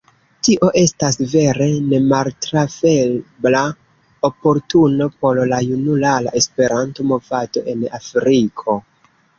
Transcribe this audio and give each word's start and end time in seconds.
Tio 0.45 0.69
estas 0.79 1.19
vere 1.33 1.67
nemaltrafebla 1.91 3.61
oportuno 4.31 5.11
por 5.21 5.45
la 5.53 5.63
junulara 5.69 6.37
Esperanto-movado 6.43 7.69
en 7.77 7.87
Afriko. 8.03 8.83